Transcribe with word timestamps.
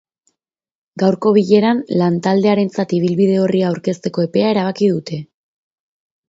Gaurko 1.01 1.33
bileran 1.35 1.83
lantaldearentzat 2.01 2.95
ibilbide 3.01 3.37
orria 3.43 3.69
aurkezteko 3.73 4.27
epea 4.29 4.49
erabaki 4.55 4.91
dute. 4.97 5.21